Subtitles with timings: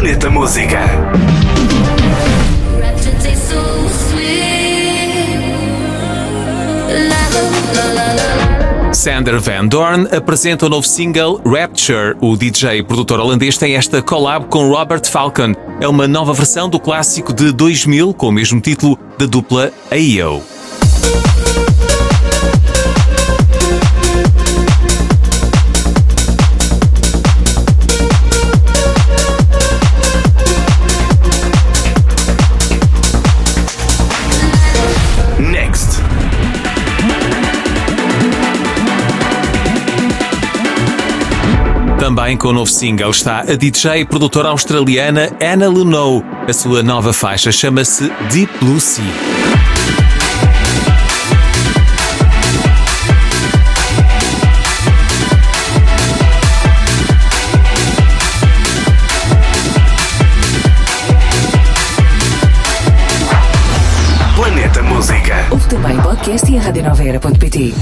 [0.00, 0.80] Planeta Música.
[8.94, 12.16] Sander Van Dorn apresenta o novo single Rapture.
[12.18, 15.52] O DJ e produtor holandês tem esta collab com Robert Falcon.
[15.82, 20.42] É uma nova versão do clássico de 2000 com o mesmo título da dupla AO.
[42.00, 46.24] Também com o novo single está a DJ e produtora australiana Anna Lunow.
[46.48, 49.04] A sua nova faixa chama-se Deep Blue Sea.
[64.34, 65.46] Planeta Música.
[65.50, 67.74] Ouve também podcast e a radionovera.pt.